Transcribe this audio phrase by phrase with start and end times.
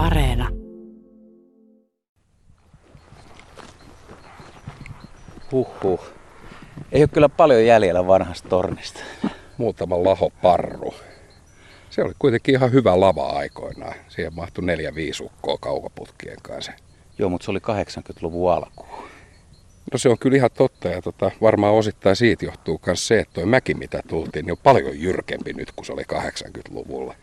[0.00, 0.48] Areena.
[5.52, 6.00] Huhhuh.
[6.92, 9.00] Ei ole kyllä paljon jäljellä vanhasta tornista.
[9.58, 10.94] Muutama laho parru.
[11.90, 13.94] Se oli kuitenkin ihan hyvä lava aikoinaan.
[14.08, 16.72] Siihen mahtui neljä viisukkoa kaukaputkien kanssa.
[17.18, 18.86] Joo, mutta se oli 80-luvun alku.
[19.92, 23.34] No se on kyllä ihan totta ja tota, varmaan osittain siitä johtuu myös se, että
[23.34, 27.14] tuo mäki mitä tultiin niin on paljon jyrkempi nyt kuin se oli 80-luvulla.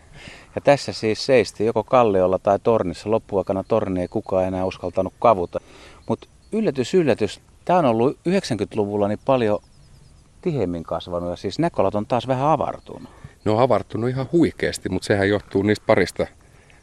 [0.55, 3.11] Ja tässä siis seisti joko kalliolla tai tornissa.
[3.11, 5.59] Loppuaikana torni ei kukaan enää uskaltanut kavuta.
[6.07, 7.41] Mutta yllätys, yllätys.
[7.65, 9.59] Tämä on ollut 90-luvulla niin paljon
[10.41, 13.09] tiheemmin kasvanut ja siis näköalat on taas vähän avartunut.
[13.45, 16.27] Ne on avartunut ihan huikeasti, mutta sehän johtuu niistä parista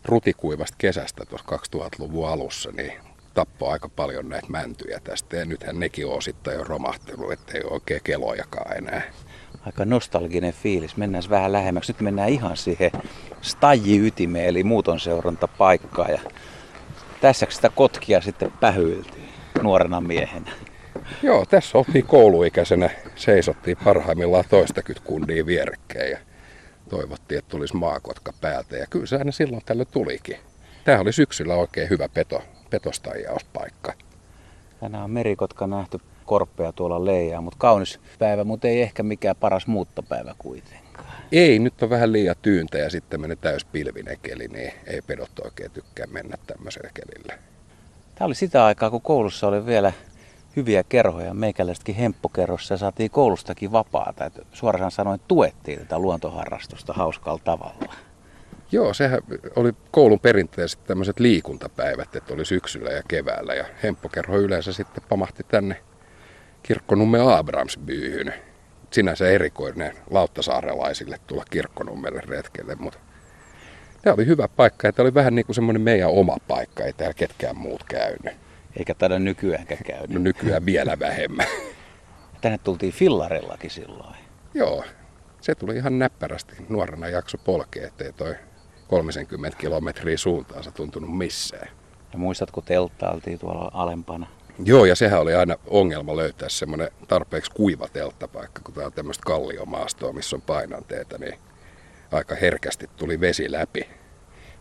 [0.04, 2.92] rutikuivasta kesästä tuossa 2000-luvun alussa, niin
[3.34, 5.36] tappoi aika paljon näitä mäntyjä tästä.
[5.36, 9.02] Ja nythän nekin on osittain jo romahtellut, ettei ole oikein kelojakaan enää.
[9.66, 10.96] Aika nostalginen fiilis.
[10.96, 11.92] Mennään vähän lähemmäksi.
[11.92, 12.90] Nyt mennään ihan siihen
[13.44, 16.10] staji-ytimeen, eli muuton seurantapaikkaan.
[16.10, 16.20] Ja
[17.20, 19.28] tässä sitä kotkia sitten pähyiltiin
[19.62, 20.52] nuorena miehenä.
[21.22, 26.18] Joo, tässä oltiin kouluikäisenä, seisottiin parhaimmillaan toistakymmentä kundia vierekkäin ja
[26.88, 28.76] toivottiin, että tulisi maakotka päältä.
[28.76, 30.36] Ja kyllä se aina silloin tällöin tulikin.
[30.84, 33.92] Tämä oli syksyllä oikein hyvä peto, petostaijauspaikka.
[34.80, 39.66] Tänään on merikotka nähty korppeja tuolla leijaa, mutta kaunis päivä, mutta ei ehkä mikään paras
[39.66, 40.34] muuttopäivä
[40.94, 41.24] kuitenkaan.
[41.32, 45.38] Ei, nyt on vähän liian tyyntä ja sitten mennyt täys pilvinen keli, niin ei pedot
[45.44, 47.38] oikein tykkää mennä tämmöisellä kelillä.
[48.14, 49.92] Tämä oli sitä aikaa, kun koulussa oli vielä
[50.56, 51.34] hyviä kerhoja.
[51.34, 54.24] Meikäläisetkin hemppokerrossa ja saatiin koulustakin vapaata.
[54.24, 57.94] Että suoraan sanoen tuettiin tätä luontoharrastusta hauskalla tavalla.
[58.72, 59.20] Joo, sehän
[59.56, 63.54] oli koulun perinteiset tämmöiset liikuntapäivät, että oli syksyllä ja keväällä.
[63.54, 65.76] Ja hemppokerho yleensä sitten pamahti tänne
[66.62, 68.34] kirkkonumme Abrahamsbyyhyn.
[68.94, 72.98] Sinänsä erikoinen lauttasaarelaisille tulla kirkkonummelle retkelle, mutta
[74.02, 76.92] tämä oli hyvä paikka ja tämä oli vähän niin kuin semmoinen meidän oma paikka, ei
[76.92, 78.36] täällä ketkään muut käynyt.
[78.76, 80.06] Eikä taida nykyäänkään käydä.
[80.14, 81.46] No nykyään vielä vähemmän.
[82.40, 84.16] Tänne tultiin fillarellakin silloin.
[84.54, 84.84] Joo,
[85.40, 86.56] se tuli ihan näppärästi.
[86.68, 88.34] Nuorena jakso polkea, ettei toi
[88.88, 91.68] 30 kilometriä suuntaansa tuntunut missään.
[92.12, 94.26] Ja muistatko telttailtiin tuolla alempana?
[94.64, 99.22] Joo, ja sehän oli aina ongelma löytää semmoinen tarpeeksi kuiva telttapaikka, kun tämä on tämmöistä
[99.26, 101.38] kalliomaastoa, missä on painanteita, niin
[102.12, 103.88] aika herkästi tuli vesi läpi.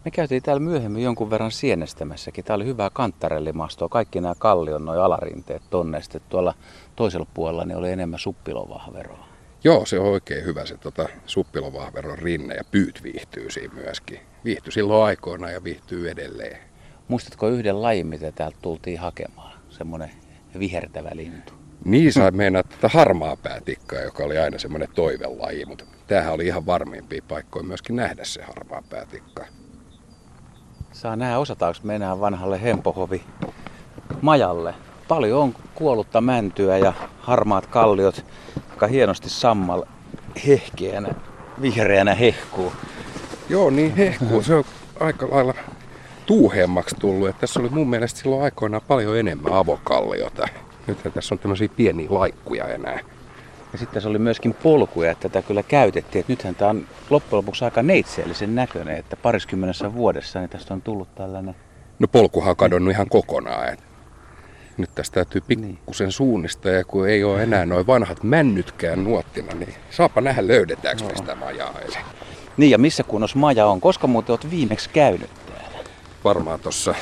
[0.06, 2.44] Me käytiin täällä myöhemmin jonkun verran sienestämässäkin.
[2.44, 3.90] Tää oli hyvää kanttarellimaastoa.
[3.90, 6.02] Kaikki nämä kallion noin alarinteet tonne.
[6.02, 6.54] Sitten tuolla
[6.96, 9.28] toisella puolella niin oli enemmän suppilovahveroa.
[9.64, 14.20] Joo, se on oikein hyvä se tota, suppilovahveron rinne ja pyyt viihtyy siinä myöskin.
[14.46, 16.58] Viihtyi silloin aikoina ja viihtyy edelleen.
[17.08, 19.63] Muistatko yhden lajin, mitä täältä tultiin hakemaan?
[19.78, 20.12] Semmoinen
[20.60, 21.54] vihertävä lintu.
[21.86, 26.66] Niin sai mennä tätä harmaa päätikkaa, joka oli aina semmoinen toivelaji, mutta tämähän oli ihan
[26.66, 29.46] varmimpia paikkoja myöskin nähdä se harmaa päätikka.
[30.92, 33.24] Saa nähdä, osataanko mennä vanhalle Hempohovi
[34.22, 34.74] majalle.
[35.08, 38.26] Paljon on kuollutta mäntyä ja harmaat kalliot,
[38.56, 39.84] jotka hienosti sammal
[40.48, 41.10] hehkeänä,
[41.62, 42.74] vihreänä hehkuu.
[43.50, 44.44] Joo, niin hehkuu.
[44.44, 44.64] Se on
[45.00, 45.54] aika lailla
[46.26, 47.30] tuuheemmaksi tullut.
[47.30, 50.48] Että tässä oli mun mielestä silloin aikoinaan paljon enemmän avokalliota.
[50.88, 53.00] Nyt tässä on tämmöisiä pieniä laikkuja enää.
[53.74, 56.20] Ja sitten se oli myöskin polkuja, että tätä kyllä käytettiin.
[56.20, 60.82] Että nythän tämä on loppujen lopuksi aika neitseellisen näköinen, että pariskymmenessä vuodessa niin tästä on
[60.82, 61.56] tullut tällainen...
[62.00, 63.74] No polkuhan on kadonnut ihan kokonaan.
[63.74, 63.80] Et
[64.78, 66.12] nyt tästä täytyy pikkusen niin.
[66.12, 71.10] suunnistaa ja kun ei ole enää noin vanhat männytkään nuottina, niin saapa nähdä löydetäänkö no.
[71.16, 71.74] sitä majaa.
[72.58, 73.82] Niin ja missä kunnossa maja on?
[73.82, 75.30] Koska muuten olet viimeksi käynyt?
[76.24, 76.96] Varmaan tuossa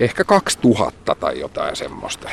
[0.00, 2.28] ehkä 2000 tai jotain semmoista.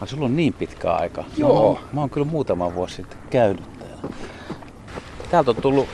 [0.00, 1.24] Ai sulla on niin pitkä aika.
[1.36, 1.74] Joo.
[1.74, 4.16] Mä, mä oon kyllä muutama vuosi sitten käynyt täällä.
[5.30, 5.88] Täältä on tullut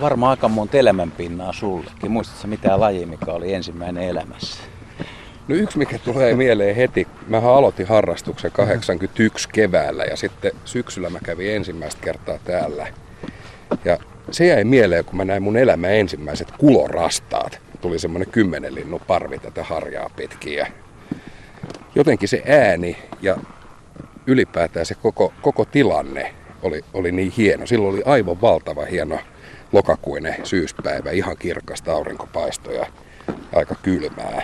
[0.00, 2.10] varmaan aika monta elämänpinnaa sullekin.
[2.10, 4.58] Muistatko mitään laji, mikä oli ensimmäinen elämässä?
[5.48, 7.08] No yksi, mikä tulee mieleen heti.
[7.26, 12.86] Mä aloitin harrastuksen 81 keväällä ja sitten syksyllä mä kävin ensimmäistä kertaa täällä.
[13.84, 13.98] Ja
[14.30, 17.65] se jäi mieleen, kun mä näin mun elämän ensimmäiset kulorastaat.
[17.80, 20.66] Tuli semmonen kymmenen linnun parvi tätä harjaa pitkin ja
[21.94, 23.36] jotenkin se ääni ja
[24.26, 27.66] ylipäätään se koko, koko tilanne oli, oli niin hieno.
[27.66, 29.18] Silloin oli aivan valtava hieno
[29.72, 32.86] lokakuinen syyspäivä, ihan kirkasta aurinkopaistoja,
[33.54, 34.42] aika kylmää.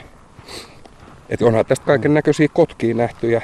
[1.29, 3.41] Et onhan tästä kaiken näköisiä kotkia nähty ja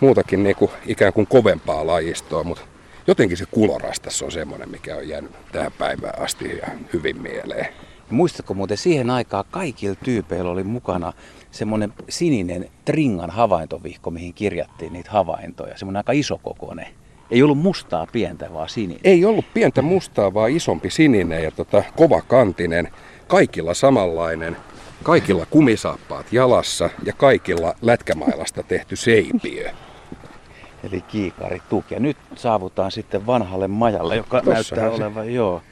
[0.00, 2.62] muutakin niin kuin ikään kuin kovempaa lajistoa, mutta
[3.06, 7.68] jotenkin se kulorastas on semmoinen, mikä on jäänyt tähän päivään asti ja hyvin mieleen.
[8.12, 11.12] Muistatko muuten siihen aikaan kaikilla tyypeillä oli mukana
[11.50, 15.78] semmoinen sininen Tringan havaintovihko, mihin kirjattiin niitä havaintoja.
[15.78, 16.86] Semmoinen aika iso kokoinen.
[17.30, 19.00] Ei ollut mustaa pientä, vaan sininen.
[19.04, 22.88] Ei ollut pientä mustaa, vaan isompi sininen ja tota, kova kantinen.
[23.28, 24.56] Kaikilla samanlainen.
[25.02, 29.70] Kaikilla kumisaappaat jalassa ja kaikilla lätkämailasta tehty seipiö.
[30.84, 31.94] Eli kiikari tuki.
[31.94, 35.62] Ja nyt saavutaan sitten vanhalle majalle, joka Tossahan näyttää se- olevan, joo,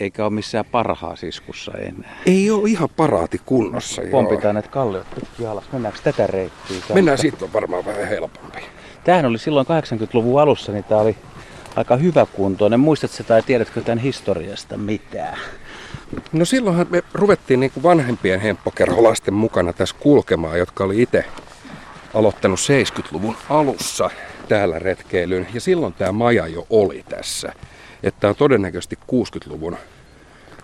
[0.00, 2.16] eikä ole missään parhaassa iskussa enää.
[2.26, 4.02] Ei ole ihan paraati kunnossa.
[4.10, 5.64] Pompitaan näitä kalliot pitkin alas.
[5.72, 6.66] Mennäänkö tätä reittiä?
[6.68, 6.94] kautta?
[6.94, 8.58] Mennään siitä on varmaan vähän helpompi.
[9.04, 11.16] Tämähän oli silloin 80-luvun alussa, niin tämä oli
[11.76, 12.80] aika hyvä kuntoinen.
[12.80, 15.38] Muistatko tai tiedätkö tämän historiasta mitään?
[16.32, 21.24] No silloinhan me ruvettiin niin kuin vanhempien hemppokerholaisten mukana tässä kulkemaan, jotka oli itse
[22.14, 24.10] aloittanut 70-luvun alussa
[24.48, 25.46] täällä retkeilyn.
[25.54, 27.52] Ja silloin tämä maja jo oli tässä.
[28.02, 29.76] Että on todennäköisesti 60-luvun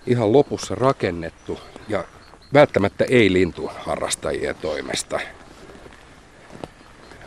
[0.06, 2.04] ihan lopussa rakennettu ja
[2.54, 5.20] välttämättä ei lintuharrastajien toimesta.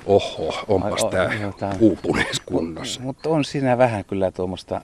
[0.06, 1.10] Oho, onpas Ai,
[1.60, 3.02] tää uupuneessa kunnossa.
[3.02, 4.82] Mutta on siinä vähän kyllä tuommoista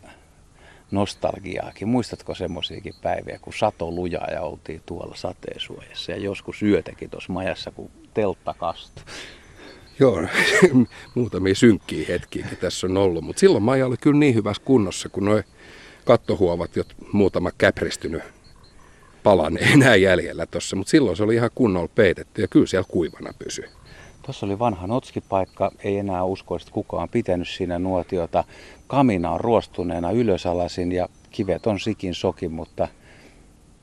[0.91, 1.87] nostalgiaakin.
[1.87, 7.71] Muistatko semmoisiakin päiviä, kun sato lujaa ja oltiin tuolla sateensuojassa ja joskus yötäkin tuossa majassa,
[7.71, 9.03] kun teltta kastui.
[10.01, 10.21] Joo,
[11.15, 15.25] muutamia synkkiä hetkiäkin tässä on ollut, mutta silloin Maija oli kyllä niin hyvässä kunnossa, kun
[15.25, 15.43] noin
[16.05, 16.83] kattohuovat, jo
[17.13, 18.23] muutama käpristynyt
[19.23, 23.33] palan enää jäljellä tuossa, mutta silloin se oli ihan kunnolla peitetty ja kyllä siellä kuivana
[23.39, 23.65] pysyi.
[24.21, 28.43] Tuossa oli vanha notskipaikka, ei enää uskoisi, kukaan pitänyt siinä nuotiota.
[28.87, 32.87] Kamina on ruostuneena ylösalasin ja kivet on sikin sokin, mutta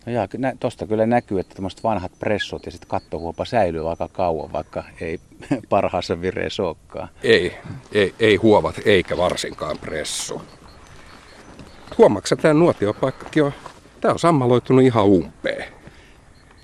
[0.07, 4.09] no jaa, nä, tosta kyllä näkyy, että tämmöiset vanhat pressot ja sitten kattohuopa säilyy aika
[4.13, 5.21] kauan, vaikka ei
[5.69, 7.09] parhaassa vireessä olekaan.
[7.23, 7.57] Ei,
[7.93, 10.43] ei, ei huovat eikä varsinkaan pressu.
[11.99, 13.53] Huomaatko tämä nuotiopaikkakin on,
[14.01, 15.65] tämä on sammaloitunut ihan umpeen.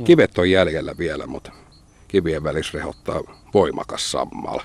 [0.04, 1.52] Kivet on jäljellä vielä, mutta
[2.08, 3.20] kivien välissä rehottaa
[3.54, 4.60] voimakas sammal.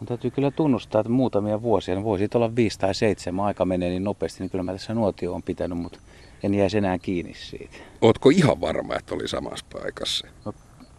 [0.00, 3.88] Mun täytyy kyllä tunnustaa, että muutamia vuosia, niin voisi olla viisi tai seitsemän, aika menee
[3.88, 5.98] niin nopeasti, niin kyllä mä tässä nuotio on pitänyt, mutta
[6.42, 7.76] en jäisi enää kiinni siitä.
[8.00, 10.26] Ootko ihan varma, että oli samassa paikassa?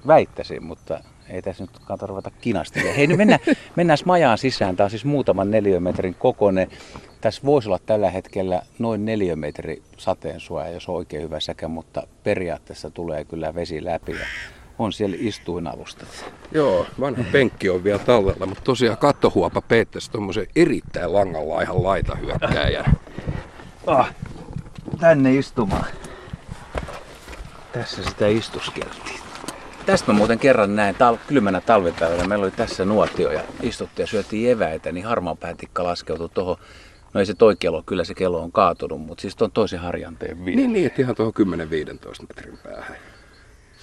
[0.08, 2.96] Väittäisin, mutta ei tässä nyt kannata ruveta kinastelemaan.
[2.96, 3.40] Hei, nyt mennään,
[3.76, 4.76] mennään majaan sisään.
[4.76, 6.68] Tämä on siis muutaman neliömetrin kokoinen.
[7.22, 12.90] Tässä voisi olla tällä hetkellä noin neliömetri sateensuoja, jos on oikein hyvä säkä, mutta periaatteessa
[12.90, 14.12] tulee kyllä vesi läpi.
[14.12, 14.26] Ja
[14.80, 16.26] on siellä istuinalustat.
[16.52, 22.86] Joo, vanha penkki on vielä tallella, mutta tosiaan kattohuopa peittäisi tuommoisen erittäin langanlaihan laitahyökkääjän.
[23.88, 24.14] Ah,
[25.02, 25.86] tänne istumaan.
[27.74, 29.20] Tässä sitä istuskeltiin.
[29.86, 32.28] Tästä mä muuten kerran näin tal- kylmänä talvipäivänä.
[32.28, 36.58] Meillä oli tässä nuotio ja istuttiin ja syötiin eväitä, niin harmaan päätikka laskeutui tuohon.
[37.14, 40.46] No ei se toi kello, kyllä se kello on kaatunut, mutta siis tuon toisen harjanteen
[40.46, 40.56] vielä.
[40.56, 42.98] Niin, niin, ihan tuohon 10-15 metrin päähän.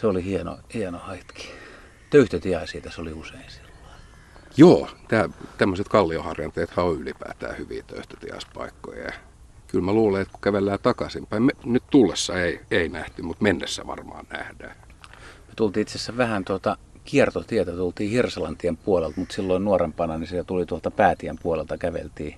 [0.00, 1.50] Se oli hieno, hieno hetki.
[2.64, 3.74] Siitä se oli usein silloin.
[4.56, 4.88] Joo,
[5.58, 9.12] tämmöiset kallioharjanteethan on ylipäätään hyviä töyhtötiaspaikkoja.
[9.68, 13.86] Kyllä mä luulen, että kun kävellään takaisinpäin, me, nyt tullessa ei, ei nähty, mutta mennessä
[13.86, 14.76] varmaan nähdään.
[15.48, 20.44] Me tultiin itse asiassa vähän tuota kiertotietä, tultiin Hirsalantien puolelta, mutta silloin nuorempana niin siellä
[20.44, 22.34] tuli tuolta päätien puolelta käveltiin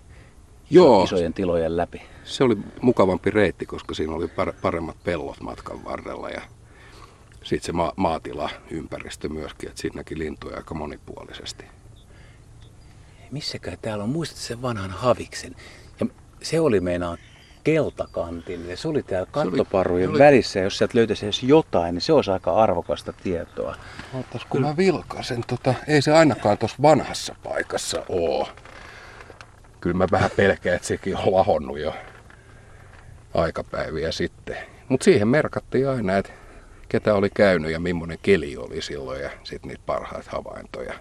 [0.71, 2.03] Joo, isojen tilojen läpi.
[2.25, 6.41] se oli mukavampi reitti, koska siinä oli par- paremmat pellot matkan varrella ja
[7.43, 11.65] sitten se ma- maatila ympäristö myöskin, että siinäkin lintuja aika monipuolisesti.
[13.31, 15.56] Missäkään täällä on, muistat sen vanhan haviksen?
[16.42, 17.16] Se oli meinaa
[17.64, 22.02] keltakantin, ja se oli täällä kattoparujen se oli- välissä, jos sieltä löytäisi edes jotain, niin
[22.02, 23.75] se olisi aika arvokasta tietoa.
[24.14, 28.49] Ootas, kun mä vilkaisen, tota, ei se ainakaan tuossa vanhassa paikassa oo.
[29.80, 31.94] Kyllä mä vähän pelkään, että sekin on lahonnut jo
[33.35, 34.56] aikapäiviä sitten.
[34.88, 36.32] Mutta siihen merkattiin aina, että
[36.88, 40.94] ketä oli käynyt ja millainen keli oli silloin ja sitten niitä parhaita havaintoja.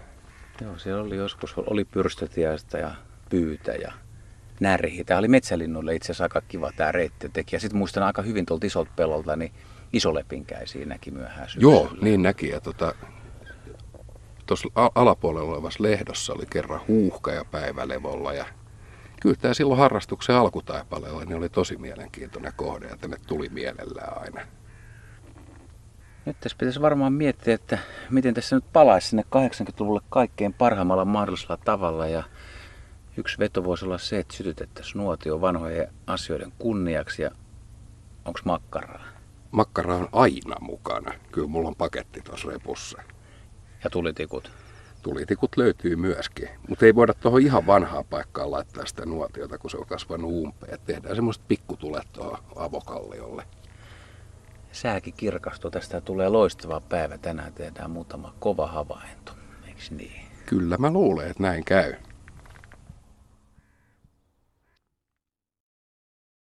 [0.61, 2.91] Joo, siellä oli joskus, oli pyrstötiaista ja
[3.29, 3.91] pyytä ja
[4.59, 5.03] närhi.
[5.03, 7.55] Tämä oli metsälinnulle itse asiassa aika kiva tämä reitti teki.
[7.55, 9.51] Ja sitten muistan aika hyvin tuolta isolta pellolta, niin
[9.93, 11.73] isolepinkäisiä näki myöhään syksyllä.
[11.73, 12.49] Joo, niin näki.
[12.49, 12.95] Ja tota,
[14.45, 18.33] tuossa alapuolella olevassa lehdossa oli kerran huuhka ja päivälevolla.
[18.33, 18.45] Ja
[19.21, 24.41] kyllä tämä silloin harrastuksen alkutaipaleella niin oli tosi mielenkiintoinen kohde ja tänne tuli mielellään aina.
[26.25, 27.77] Nyt tässä pitäisi varmaan miettiä, että
[28.09, 32.07] miten tässä nyt palaisi sinne 80-luvulle kaikkein parhaimmalla mahdollisella tavalla.
[32.07, 32.23] Ja
[33.19, 37.21] yksi veto voisi olla se, että sytytettäisiin nuotio vanhojen asioiden kunniaksi.
[37.21, 37.31] Ja
[38.25, 39.05] onko makkaraa?
[39.51, 41.13] Makkara on aina mukana.
[41.31, 43.01] Kyllä mulla on paketti tuossa repussa.
[43.83, 44.51] Ja tulitikut.
[45.01, 49.77] Tulitikut löytyy myöskin, mutta ei voida tuohon ihan vanhaan paikkaan laittaa sitä nuotiota, kun se
[49.77, 50.79] on kasvanut umpeen.
[50.85, 53.43] Tehdään semmoiset pikkutulet tuohon avokalliolle.
[54.71, 55.71] Sääkin kirkastuu.
[55.71, 57.17] Tästä tulee loistava päivä.
[57.17, 59.31] Tänään tehdään muutama kova havainto.
[59.67, 60.21] Eikö niin?
[60.45, 61.93] Kyllä mä luulen, että näin käy.